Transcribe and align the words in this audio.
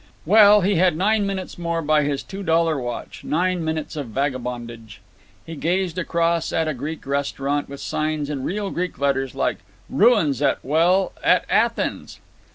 Well, 0.25 0.61
he 0.61 0.77
had 0.77 0.97
nine 0.97 1.27
minutes 1.27 1.59
more, 1.59 1.83
by 1.83 2.01
his 2.01 2.23
two 2.23 2.41
dollar 2.41 2.79
watch; 2.79 3.23
nine 3.23 3.63
minutes 3.63 3.95
of 3.95 4.07
vagabondage. 4.07 4.99
He 5.45 5.55
gazed 5.55 5.99
across 5.99 6.51
at 6.51 6.67
a 6.67 6.73
Greek 6.73 7.05
restaurant 7.05 7.69
with 7.69 7.81
signs 7.81 8.27
in 8.27 8.43
real 8.43 8.71
Greek 8.71 8.97
letters 8.97 9.35
like 9.35 9.57
"ruins 9.91 10.41
at—well, 10.41 11.11
at 11.23 11.45
Aythens." 11.51 12.17